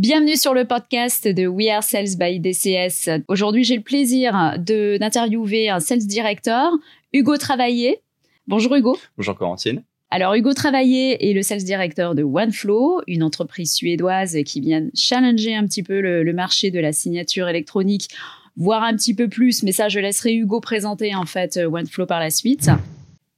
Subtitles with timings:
[0.00, 3.22] Bienvenue sur le podcast de We Are Sales by DCS.
[3.28, 6.72] Aujourd'hui, j'ai le plaisir d'interviewer un sales director,
[7.12, 8.00] Hugo Travaillé.
[8.46, 8.96] Bonjour Hugo.
[9.18, 9.82] Bonjour Corentine.
[10.10, 15.54] Alors Hugo Travaillé est le sales director de OneFlow, une entreprise suédoise qui vient challenger
[15.54, 18.08] un petit peu le, le marché de la signature électronique,
[18.56, 22.20] voire un petit peu plus, mais ça je laisserai Hugo présenter en fait OneFlow par
[22.20, 22.70] la suite.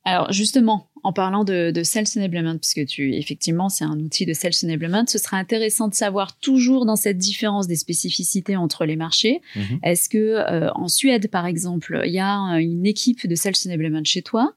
[0.05, 4.33] Alors justement, en parlant de, de Sales Enablement, puisque tu, effectivement, c'est un outil de
[4.33, 8.97] Sales Enablement, ce serait intéressant de savoir toujours dans cette différence des spécificités entre les
[8.97, 9.41] marchés.
[9.57, 9.81] Mhm.
[9.83, 14.05] Est-ce que euh, en Suède, par exemple, il y a une équipe de Sales Enablement
[14.05, 14.55] chez toi?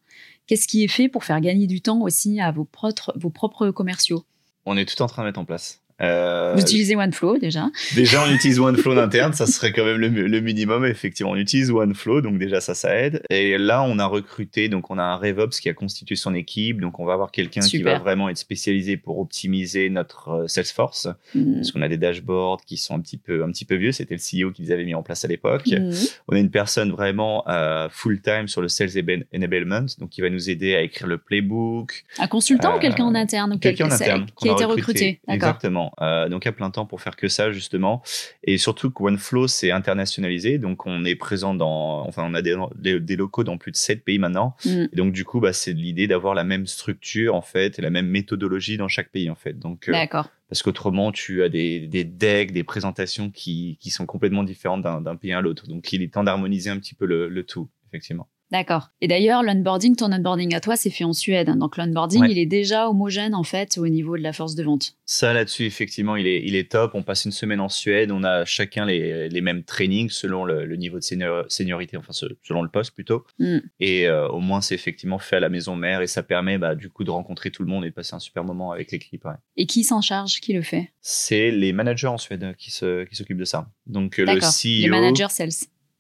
[0.48, 3.72] Qu'est-ce qui est fait pour faire gagner du temps aussi à vos propres, vos propres
[3.72, 4.24] commerciaux?
[4.66, 5.82] On est tout en train de mettre en place.
[6.02, 9.98] Euh, Vous utilisez OneFlow déjà Déjà, on utilise OneFlow en interne, ça serait quand même
[9.98, 10.86] le, le, minimum.
[10.86, 13.22] Effectivement, on utilise OneFlow, donc déjà ça, ça aide.
[13.30, 16.82] Et là, on a recruté, donc on a un RevOps qui a constitué son équipe,
[16.82, 21.08] donc on va avoir quelqu'un qui va vraiment être spécialisé pour optimiser notre euh, Salesforce,
[21.34, 21.56] Hmm.
[21.56, 23.92] parce qu'on a des dashboards qui sont un petit peu, un petit peu vieux.
[23.92, 25.68] C'était le CEO qui les avait mis en place à l'époque.
[25.68, 25.92] Mhm.
[26.28, 28.92] On a une personne vraiment euh, full time sur le Sales
[29.34, 33.06] Enablement, donc qui va nous aider à écrire le playbook, Un consultant Euh, ou quelqu'un
[33.06, 35.20] en interne Quelqu'un en interne qui a été recruté.
[35.28, 35.50] D'accord.
[35.50, 35.85] Exactement.
[36.02, 38.02] Euh, donc à plein temps pour faire que ça justement.
[38.44, 43.16] Et surtout que OneFlow c'est internationalisé, donc on est présent dans, enfin on a des,
[43.16, 44.56] locaux dans plus de 7 pays maintenant.
[44.66, 44.86] Mm.
[44.92, 47.90] Et donc du coup bah, c'est l'idée d'avoir la même structure en fait et la
[47.90, 49.58] même méthodologie dans chaque pays en fait.
[49.58, 50.30] Donc euh, D'accord.
[50.50, 55.02] parce qu'autrement tu as des, des decks, des présentations qui, qui sont complètement différentes d'un
[55.02, 55.68] d'un pays à l'autre.
[55.68, 58.28] Donc il est temps d'harmoniser un petit peu le, le tout effectivement.
[58.52, 58.90] D'accord.
[59.02, 61.50] Et d'ailleurs, l'onboarding, ton onboarding à toi, c'est fait en Suède.
[61.50, 61.56] hein.
[61.56, 62.32] Donc l'onboarding, Ouais.
[62.32, 64.94] il est déjà homogène en fait au niveau de la force de vente.
[65.06, 66.92] Ça là-dessus, effectivement, il est, il est top.
[66.94, 68.12] On passe une semaine en Suède.
[68.12, 72.14] On a chacun les, les mêmes trainings selon le, le niveau de senior- seniorité, enfin
[72.14, 73.26] se- selon le poste plutôt.
[73.40, 73.58] Mm.
[73.80, 76.76] Et euh, au moins, c'est effectivement fait à la maison mère et ça permet bah,
[76.76, 79.26] du coup de rencontrer tout le monde et de passer un super moment avec l'équipe.
[79.26, 79.34] ouais.
[79.58, 80.92] Et qui s'en charge Qui le fait?
[81.02, 83.68] C'est les managers en Suède qui se- qui s'occupent de ça.
[83.88, 84.40] Donc euh, le.
[84.40, 85.50] CEO, Les managers sales.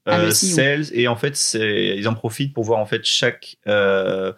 [0.05, 0.33] Ah, euh, CEO.
[0.33, 4.33] sales et en fait ils en profitent pour voir en fait chaque euh,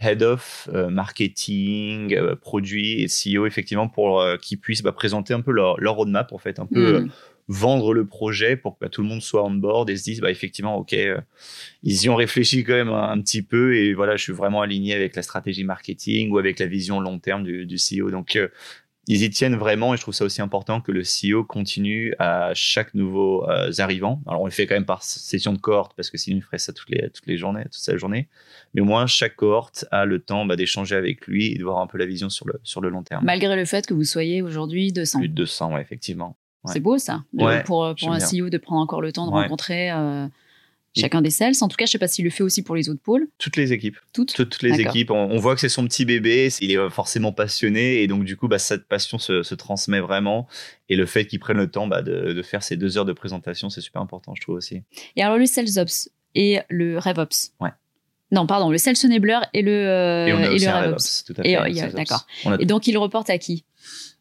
[0.00, 5.32] head of euh, marketing euh, produit et CEO effectivement pour euh, qu'ils puissent bah, présenter
[5.32, 7.10] un peu leur, leur roadmap en fait un peu euh, Mm.
[7.48, 10.20] vendre le projet pour que bah, tout le monde soit on board et se dise
[10.20, 10.96] bah effectivement ok
[11.82, 14.62] ils y ont réfléchi quand même un, un petit peu et voilà je suis vraiment
[14.62, 18.38] aligné avec la stratégie marketing ou avec la vision long terme du, du CEO donc
[19.08, 22.52] ils y tiennent vraiment et je trouve ça aussi important que le CEO continue à
[22.54, 24.22] chaque nouveau euh, arrivant.
[24.28, 26.58] Alors on le fait quand même par session de cohorte parce que sinon il ferait
[26.58, 28.28] ça toutes les toutes les journées, toute sa journée.
[28.74, 31.78] Mais au moins chaque cohorte a le temps bah, d'échanger avec lui et de voir
[31.80, 33.24] un peu la vision sur le sur le long terme.
[33.24, 35.18] Malgré le fait que vous soyez aujourd'hui 200.
[35.18, 36.36] Plus de 200, ouais, effectivement.
[36.64, 36.72] ouais.
[36.72, 38.26] C'est beau ça, Ouais, pour, pour j'aime un bien.
[38.46, 40.28] CEO de prendre encore le temps de rencontrer euh,
[40.94, 41.54] chacun des sales.
[41.60, 43.28] En tout cas, je sais pas s'il le fait aussi pour les autres pôles.
[43.38, 43.96] Toutes les équipes.
[44.12, 44.34] Toutes.
[44.34, 48.02] Toutes, les équipes, on, on voit que c'est son petit bébé, il est forcément passionné
[48.02, 50.46] et donc du coup bah, cette passion se, se transmet vraiment
[50.88, 53.12] et le fait qu'il prenne le temps bah, de, de faire ces deux heures de
[53.12, 54.82] présentation c'est super important je trouve aussi.
[55.16, 57.52] Et alors le sales ops et le RevOps.
[57.60, 57.70] Ouais.
[58.30, 60.92] Non, pardon, le sales enabler et le, euh, et on a et aussi le un
[60.92, 61.50] tout à fait.
[61.50, 62.26] Et, euh, d'accord.
[62.58, 63.64] Et donc, il reporte à qui?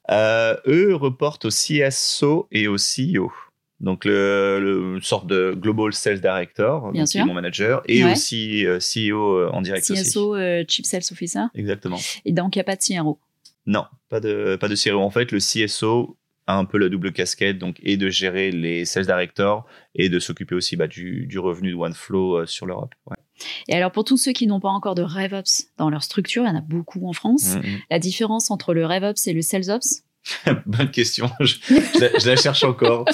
[0.09, 3.31] Euh, eux reportent au CSO et au CEO.
[3.81, 7.25] Donc, le, le- une sorte de Global Sales Director, Bien donc qui est sûr.
[7.25, 8.11] mon manager, et Ouais.
[8.13, 10.01] aussi euh, CEO euh, en direct aussi.
[10.03, 11.41] CSO, euh, Chief Sales Officer.
[11.55, 11.97] Exactement.
[12.25, 13.19] Et donc, il n'y a pas de CRO.
[13.65, 14.99] Non, pas de, pas de CRO.
[15.01, 16.15] En fait, le CSO
[16.47, 19.65] a un peu la double casquette, donc, et de gérer les Sales Directors
[19.95, 22.93] et de s'occuper aussi bah, du, du revenu de OneFlow euh, sur l'Europe.
[23.09, 23.17] Ouais.
[23.67, 26.47] Et alors, pour tous ceux qui n'ont pas encore de RevOps dans leur structure, il
[26.47, 27.55] y en a beaucoup en France.
[27.55, 27.79] Mhm.
[27.89, 30.03] La différence entre le RevOps et le SalesOps?
[30.67, 31.29] Bonne question.
[31.39, 33.05] Je, je la, je la cherche encore.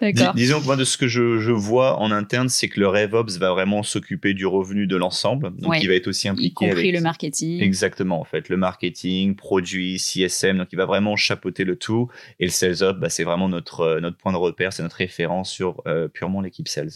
[0.00, 0.34] D'accord.
[0.34, 2.86] Dis- disons que moi, de ce que je, je vois en interne, c'est que le
[2.88, 5.56] RevOps va vraiment s'occuper du revenu de l'ensemble.
[5.56, 5.80] Donc, Ouais.
[5.80, 6.94] il va être aussi Y impliqué compris avec...
[6.94, 7.62] le marketing.
[7.62, 8.48] Exactement, en fait.
[8.50, 10.58] Le marketing, produit, CSM.
[10.58, 12.08] Donc, il va vraiment chapeauter le tout.
[12.40, 14.96] Et le Sales Up, bah, c'est vraiment notre, euh, notre point de repère, c'est notre
[14.96, 16.90] référence sur euh, purement l'équipe Sales,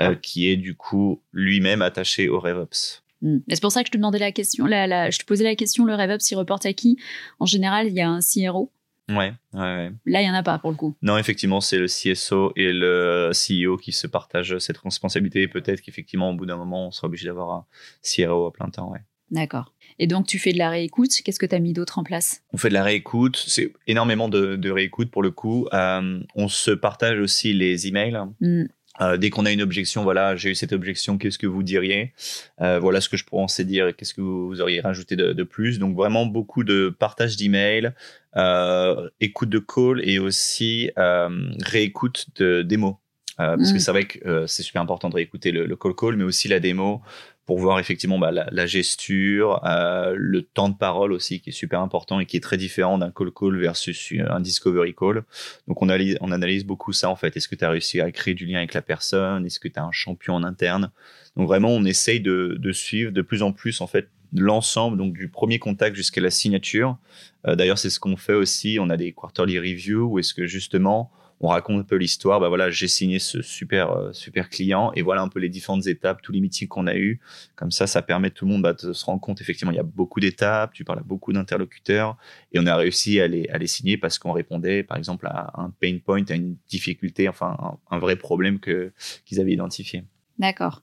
[0.00, 3.02] euh, qui est du coup lui-même attaché au RevOps.
[3.22, 3.36] Mm.
[3.48, 4.66] Et C'est pour ça que je te demandais la question.
[4.66, 6.98] La, la- je te posais la question, le RevOps, il reporte à qui?
[7.38, 8.72] En général, il y a un CRO.
[9.08, 9.92] Ouais, ouais, ouais.
[10.04, 10.96] Là, il n'y en a pas pour le coup.
[11.02, 15.46] Non, effectivement, c'est le CSO et le CEO qui se partagent cette responsabilité.
[15.46, 17.66] Peut-être qu'effectivement, au bout d'un moment, on sera obligé d'avoir un
[18.02, 18.90] CRO à plein temps.
[18.90, 19.00] Ouais.
[19.30, 19.72] D'accord.
[19.98, 21.10] Et donc, tu fais de la réécoute.
[21.24, 22.42] Qu'est-ce que tu as mis d'autre en place?
[22.52, 23.42] On fait de la réécoute.
[23.46, 25.68] C'est énormément de, de réécoute pour le coup.
[25.72, 28.18] Euh, on se partage aussi les emails.
[28.40, 28.64] Mm.
[29.00, 32.12] Euh, dès qu'on a une objection, voilà, j'ai eu cette objection, qu'est-ce que vous diriez?
[32.60, 35.42] Euh, Voilà ce que je pourrais en dire qu'est-ce que vous, auriez rajouté de, de
[35.42, 35.78] plus.
[35.78, 37.92] Donc vraiment beaucoup de partage d'emails,
[38.36, 41.28] euh, écoute de call et aussi euh,
[41.62, 42.98] réécoute de démo.
[43.38, 43.74] Euh, parce Mm.
[43.74, 46.24] que c'est vrai que euh, c'est super important de réécouter le, le call call, mais
[46.24, 47.02] aussi la démo
[47.46, 51.80] pour voir effectivement bah, la, gesture, euh, le temps de parole aussi qui est super
[51.80, 55.22] important et qui est très différent d'un call call versus un discovery call.
[55.68, 57.36] Donc on, analyse, on analyse beaucoup ça en fait.
[57.36, 59.46] Est-ce que tu as réussi à créer du lien avec la personne?
[59.46, 60.90] Est-ce que tu as un champion en interne?
[61.36, 65.12] Donc vraiment on essaye de, de, suivre de plus en plus en fait l'ensemble donc
[65.12, 66.98] du premier contact jusqu'à la signature.
[67.46, 68.78] Euh, D'ailleurs c'est ce qu'on fait aussi.
[68.80, 72.40] On a des quarterly reviews où est-ce que justement on raconte un peu l'histoire.
[72.40, 75.86] Bah voilà, j'ai signé ce super euh, super client et voilà un peu les différentes
[75.86, 77.20] étapes, tous les meetings qu'on a eu.
[77.54, 79.80] Comme ça, ça permet tout le monde bah, de se rendre compte effectivement il y
[79.80, 80.72] a beaucoup d'étapes.
[80.72, 82.16] Tu parles à beaucoup d'interlocuteurs
[82.52, 85.52] et on a réussi à les à les signer parce qu'on répondait par exemple à
[85.60, 87.56] un pain point, à une difficulté, enfin
[87.90, 88.92] un, un vrai problème que
[89.24, 90.04] qu'ils avaient identifié.
[90.38, 90.82] D'accord.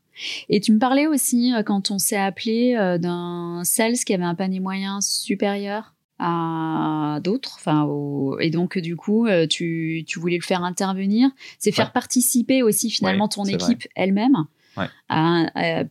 [0.50, 4.24] Et tu me parlais aussi euh, quand on s'est appelé euh, d'un sales qui avait
[4.24, 7.56] un panier moyen supérieur à d'autres.
[7.60, 7.88] Enfin,
[8.40, 11.30] et donc du coup, euh, tu, tu, voulais le faire intervenir.
[11.60, 11.92] C'est faire ouais.
[11.94, 14.36] participer aussi finalement Ouais, ton équipe elle-même.
[14.76, 14.88] Ouais.
[15.08, 15.84] à- à-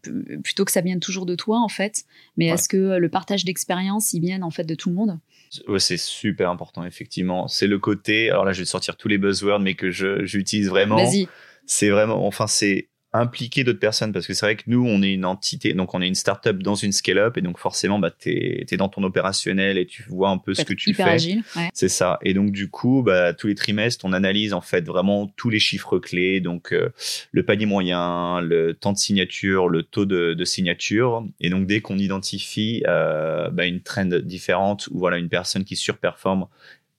[0.42, 2.02] plutôt que ça vienne toujours de toi en fait,
[2.36, 2.54] mais Ouais.
[2.54, 5.20] est-ce que le partage d'expérience il vienne en fait de tout le monde?
[5.69, 7.46] Ouais, c'est super important, effectivement.
[7.46, 10.96] C'est le côté, alors là, je vais sortir tous les buzzwords, mais que j'utilise vraiment.
[10.96, 11.28] Vas-y.
[11.64, 15.12] C'est vraiment, enfin, c'est impliquer d'autres personnes parce que c'est vrai que nous, on est
[15.12, 18.64] une entité, donc on est une startup dans une scale-up et donc forcément, bah, t'es,
[18.67, 21.12] t'es dans ton opérationnel et tu vois un peu ce que tu hyper fais.
[21.12, 21.43] agile.
[21.55, 21.69] Ouais.
[21.75, 22.19] C'est ça.
[22.23, 25.59] Et donc, du coup, bah, tous les trimestres, on analyse en fait vraiment tous les
[25.59, 26.41] chiffres clés.
[26.41, 26.88] Donc, euh,
[27.32, 31.26] le panier moyen, le temps de signature, le taux de, de signature.
[31.41, 35.76] Et donc, dès qu'on identifie euh, bah, une trend différente ou voilà une personne qui
[35.76, 36.47] surperforme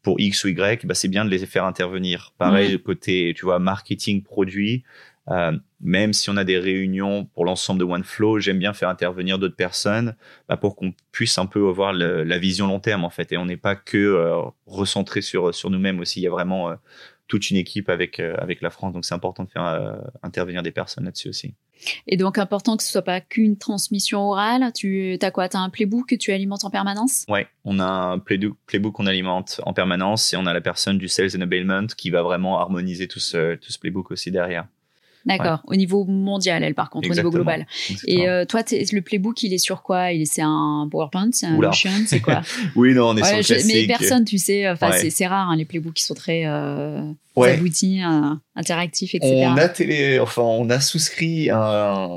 [0.03, 2.33] pour X ou Y, bah, c'est bien de les faire intervenir.
[2.37, 4.83] Pareil, côté, tu vois, marketing, produit.
[5.29, 9.39] Euh, même si on a des réunions pour l'ensemble de OneFlow, j'aime bien faire intervenir
[9.39, 10.15] d'autres personnes
[10.49, 13.31] bah, pour qu'on puisse un peu avoir le- la vision long terme en fait.
[13.31, 16.19] Et on n'est pas que euh, recentré sur, sur nous-mêmes aussi.
[16.19, 16.75] Il y a vraiment euh,
[17.27, 18.93] toute une équipe avec, avec la France.
[18.93, 21.53] Donc c'est important de faire intervenir des personnes là-dessus aussi.
[22.05, 24.71] Et donc important que ce soit pas qu'une transmission orale.
[24.75, 25.49] Tu as quoi?
[25.49, 27.25] T'as un playbook que tu alimentes en permanence?
[27.29, 30.97] Ouais, on a un playbook, playbook qu'on alimente en permanence et on a la personne
[30.97, 34.67] du Sales Enablement qui va vraiment harmoniser tout ce, tout ce playbook aussi derrière.
[35.25, 35.61] D'accord.
[35.67, 37.65] Au niveau mondial, elle par contre, au niveau global.
[37.89, 38.23] Exactement.
[38.23, 40.11] Et euh, toi, le playbook, il est sur quoi?
[40.11, 41.57] Il est c'est un PowerPoint, c'est un.
[41.57, 42.41] Notion, c'est quoi?
[42.75, 45.09] Oui, non, on est sur le Mais personne, tu sais, enfin Ouais.
[45.09, 47.01] c'est- rare hein, les playbooks qui sont très euh,
[47.35, 47.53] Ouais.
[47.53, 49.45] aboutis, euh, interactifs, etc.
[49.47, 52.09] On a télé, enfin, on a souscrit un,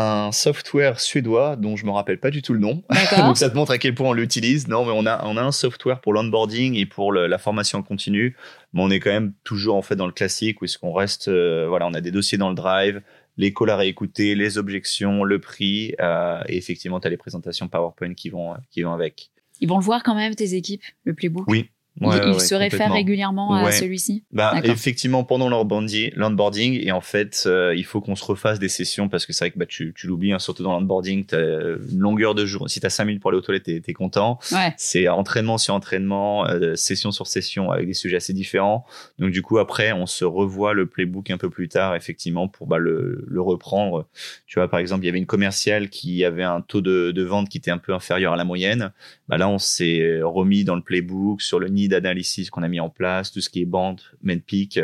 [0.00, 2.82] un software suédois dont je me rappelle pas du tout le nom.
[3.18, 4.68] Donc ça te montre à quel point on l'utilise.
[4.68, 7.82] Non, mais on a, on a un software pour l'onboarding et pour le- la formation
[7.82, 8.36] continue.
[8.72, 11.28] Mais on est quand même toujours en fait dans le classique où est-ce qu'on reste,
[11.28, 13.02] euh, voilà, on a des dossiers dans le drive,
[13.36, 17.68] les calls à réécouter, les objections, le prix, euh, et effectivement, tu as les présentations
[17.68, 19.30] PowerPoint qui vont, qui vont avec.
[19.60, 21.44] Ils vont le voir quand même, tes équipes, le playbook?
[21.48, 21.70] Oui.
[22.00, 27.00] Ils, Ouais, ils ouais, se réfèrent régulièrement à celui-ci Bah, effectivement, pendant l'onboarding, et en
[27.00, 29.66] fait, euh, il faut qu'on se refasse des sessions parce que c'est vrai que bah,
[29.66, 32.70] tu, tu l'oublies, hein, surtout dans l'onboarding, tu une longueur de jour.
[32.70, 34.38] Si tu as 5 minutes pour aller aux toilettes, t'es es content.
[34.76, 38.86] C'est entraînement sur entraînement, euh, session sur session avec des sujets assez différents.
[39.18, 42.66] Donc, du coup, après, on se revoit le playbook un peu plus tard, effectivement, pour
[42.66, 44.06] bah, le, le reprendre.
[44.46, 47.22] Tu vois, par exemple, il y avait une commerciale qui avait un taux de, de
[47.22, 48.92] vente qui était un peu inférieur à la moyenne.
[49.28, 52.80] Bah, là, on s'est remis dans le playbook sur le need analysis qu'on a mis
[52.80, 54.00] en place, tout ce qui est bande,
[54.46, 54.80] peak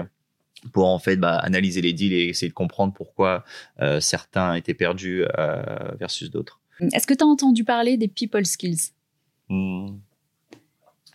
[0.72, 3.44] pour en fait bah, analyser les deals et essayer de comprendre pourquoi
[3.80, 6.60] euh, certains étaient perdus euh, versus d'autres.
[6.92, 8.92] Est-ce que tu as entendu parler des people skills?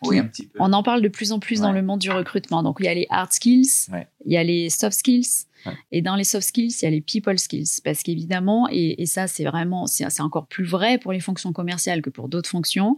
[0.04, 0.58] Oui, un petit peu.
[0.62, 2.64] On en parle de plus en plus dans le monde du recrutement.
[2.64, 4.08] Donc, il y a les hard skills, Ouais.
[4.26, 5.46] il y a les soft skills.
[5.66, 5.74] Ouais.
[5.92, 7.82] Et dans les soft skills, il y a les people skills.
[7.84, 12.02] Parce qu'évidemment, et, et ça, c'est vraiment, c'est encore plus vrai pour les fonctions commerciales
[12.02, 12.96] que pour d'autres fonctions,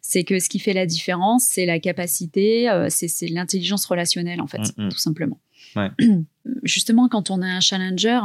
[0.00, 4.46] c'est que ce qui fait la différence, c'est la capacité, euh, c'est l'intelligence relationnelle, en
[4.46, 4.88] fait, Mm, mm.
[4.88, 5.38] tout simplement.
[6.62, 8.20] Justement, quand on est un challenger,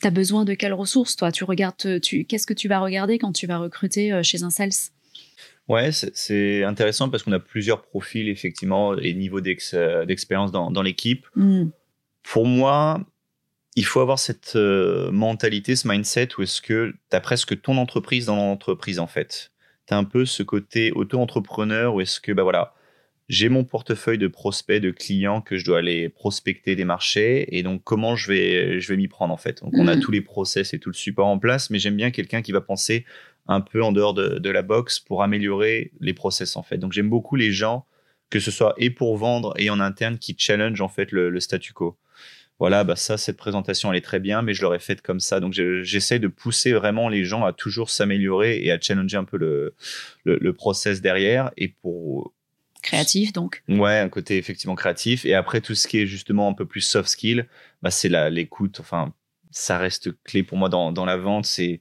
[0.00, 1.30] tu as besoin de quelles ressources, toi?
[1.32, 4.50] Tu regardes, tu, qu'est-ce que tu vas regarder quand tu vas recruter euh, chez un
[4.50, 4.70] sales?
[5.68, 9.40] Ouais, c'est- intéressant parce qu'on a plusieurs profils, effectivement, et niveaux
[9.74, 11.26] euh, d'expérience dans, dans l'équipe.
[11.36, 11.66] Hmm.
[12.22, 13.00] Pour moi,
[13.76, 17.76] il faut avoir cette euh, mentalité, ce mindset où est-ce que tu as presque ton
[17.76, 19.52] entreprise dans l'entreprise, en fait.
[19.86, 22.74] Tu as un peu ce côté auto-entrepreneur où est-ce que, bah voilà,
[23.28, 27.62] j'ai mon portefeuille de prospects, de clients que je dois aller prospecter des marchés et
[27.62, 29.60] donc comment je vais, je vais m'y prendre en fait.
[29.62, 30.00] Donc on a Mhm.
[30.00, 32.62] tous les process et tout le support en place, mais j'aime bien quelqu'un qui va
[32.62, 33.04] penser
[33.48, 36.78] un peu en dehors de, de la box pour améliorer les process en fait.
[36.78, 37.86] Donc j'aime beaucoup les gens,
[38.30, 41.40] que ce soit et pour vendre et en interne, qui challenge en fait le, le
[41.40, 41.98] statu quo.
[42.58, 45.38] Voilà, bah ça, cette présentation, elle est très bien, mais je l'aurais faite comme ça.
[45.38, 49.24] Donc je- j'essaie de pousser vraiment les gens à toujours s'améliorer et à challenger un
[49.24, 49.74] peu le,
[50.24, 51.52] le, le process derrière.
[51.56, 52.34] Et pour
[52.82, 53.62] Créatif, donc.
[53.68, 55.24] Ouais, un côté effectivement créatif.
[55.24, 57.48] Et après, tout ce qui est justement un peu plus soft skill,
[57.82, 58.80] bah, c'est l'écoute.
[58.80, 59.12] Enfin,
[59.50, 61.44] ça reste clé pour moi dans, dans la vente.
[61.44, 61.80] C'est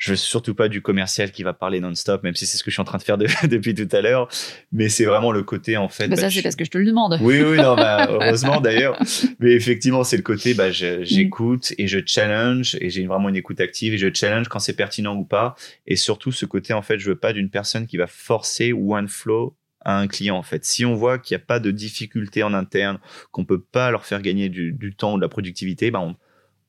[0.00, 2.70] je veux surtout pas du commercial qui va parler non-stop, même si c'est ce que
[2.70, 4.28] je suis en train de faire depuis tout à l'heure.
[4.72, 6.08] Mais c'est vraiment le côté, en fait.
[6.08, 7.18] Bah, ça, c'est parce que je te le demande.
[7.20, 8.98] Oui, oui, non, bah, heureusement d'ailleurs.
[9.40, 13.60] Mais effectivement, c'est le côté, bah, j'écoute et je challenge et j'ai vraiment une écoute
[13.60, 15.54] active et je challenge quand c'est pertinent ou pas.
[15.86, 19.06] Et surtout, ce côté, en fait, je veux pas d'une personne qui va forcer one
[19.06, 20.64] flow à un client en fait.
[20.64, 22.98] Si on voit qu'il n'y a pas de difficulté en interne,
[23.32, 26.00] qu'on peut pas leur faire gagner du, temps ou de la productivité, bah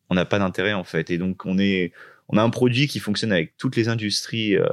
[0.10, 1.12] on n'a pas d'intérêt en fait.
[1.12, 1.92] Et donc on est
[2.30, 4.66] on a un produit qui fonctionne avec toutes les industries euh,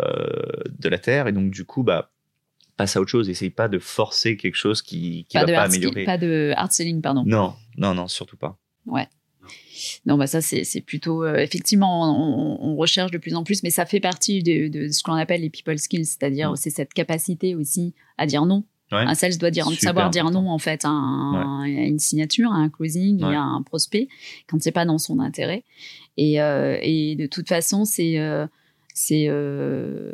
[0.78, 2.10] de la Terre et donc du coup bah
[2.76, 3.28] passe à autre chose.
[3.28, 6.04] Essaye pas de forcer quelque chose qui qui va pas améliorer.
[6.04, 7.24] Pas de hard selling pardon.
[7.26, 8.58] Non non non surtout pas.
[8.86, 9.08] Ouais.
[10.06, 11.24] Non, bah ça, c'est plutôt.
[11.24, 15.14] Euh, effectivement, on, recherche de plus en plus, mais ça fait partie de, ce qu'on
[15.14, 16.56] appelle les people skills, c'est-à-dire mm.
[16.56, 18.64] c'est cette capacité aussi à dire non.
[18.90, 20.88] Un sales doit dire, savoir dire non, en fait, à,
[21.66, 24.08] une signature, à un closing, à un prospect,
[24.46, 25.64] quand c'est pas dans son intérêt.
[26.16, 28.46] Et, euh, et de toute façon, c'est euh,
[28.98, 30.10] c'est euh,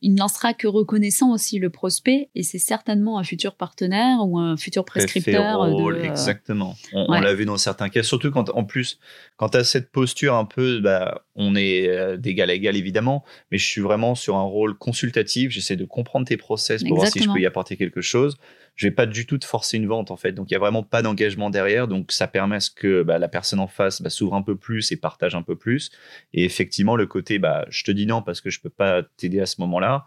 [0.00, 4.38] il ne lancera que reconnaissant aussi le prospect et c'est certainement un futur partenaire ou
[4.38, 5.66] un futur prescripteur.
[5.68, 6.74] De, exactement.
[6.94, 8.98] On, l'a vu dans certains cas, surtout quand en plus
[9.36, 13.24] quand tu as cette posture un peu, bah, on est euh, d'égal à égal évidemment,
[13.52, 15.50] mais je suis vraiment sur un rôle consultatif.
[15.50, 18.38] J'essaie de comprendre tes process pour voir si je peux y apporter quelque chose
[18.74, 20.32] je vais pas du tout te forcer une vente en fait.
[20.32, 21.88] Donc il y a vraiment pas d'engagement derrière.
[21.88, 24.56] Donc ça permet à ce que bah, la personne en face bah, s'ouvre un peu
[24.56, 25.90] plus et partage un peu plus.
[26.32, 29.40] Et effectivement le côté bah je te dis non parce que je peux pas t'aider
[29.40, 30.06] à ce moment-là.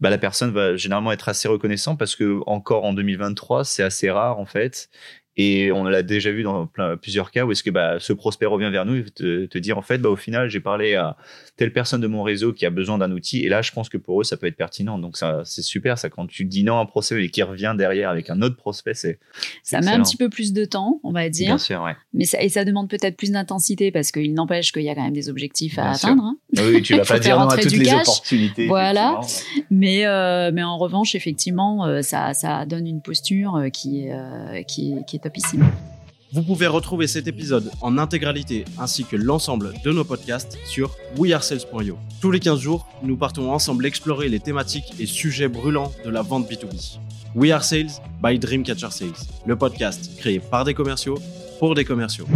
[0.00, 4.38] La personne va généralement être assez reconnaissant parce que encore en 2023 c'est assez rare
[4.38, 4.90] en fait
[5.36, 8.44] et on l'a déjà vu dans plein, plusieurs cas où est-ce que bah, ce prospect
[8.44, 11.16] revient vers nous et te, te dire en fait, bah, au final, j'ai parlé à
[11.56, 13.40] telle personne de mon réseau qui a besoin d'un outil.
[13.40, 14.98] Et là, je pense que pour eux, ça peut être pertinent.
[14.98, 15.96] Donc, c'est super.
[15.96, 18.56] Ça, quand tu dis non à un prospect et qui revient derrière avec un autre
[18.56, 19.18] prospect, c'est.
[19.62, 21.48] Ça met un petit peu plus de temps, on va dire.
[21.48, 21.96] Bien sûr, ouais.
[22.12, 25.04] Mais ça, et ça demande peut-être plus d'intensité parce qu'il n'empêche qu'il y a quand
[25.04, 26.24] même des objectifs à atteindre.
[26.24, 26.36] Hein.
[26.58, 28.66] Oui, tu vas pas dire non à toutes les opportunités.
[28.66, 29.20] Voilà.
[29.70, 34.64] Mais, euh, mais en revanche, effectivement, euh, ça, ça donne une posture euh, qui est,
[34.66, 35.21] qui qui est
[36.32, 41.98] Vous pouvez retrouver cet épisode en intégralité ainsi que l'ensemble de nos podcasts sur wearesales.io.
[42.22, 46.22] Tous les 15 jours, nous partons ensemble explorer les thématiques et sujets brûlants de la
[46.22, 46.98] vente B2B.
[47.34, 51.18] We Are Sales by Dreamcatcher Sales, le podcast créé par des commerciaux
[51.58, 52.26] pour des commerciaux.